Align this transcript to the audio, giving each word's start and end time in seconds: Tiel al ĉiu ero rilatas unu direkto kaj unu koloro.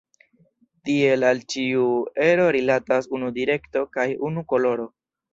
Tiel 0.87 1.25
al 1.31 1.41
ĉiu 1.53 1.83
ero 2.27 2.47
rilatas 2.55 3.09
unu 3.17 3.29
direkto 3.35 3.83
kaj 3.99 4.07
unu 4.31 4.45
koloro. 4.55 4.87